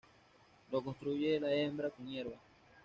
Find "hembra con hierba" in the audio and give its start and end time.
1.53-2.39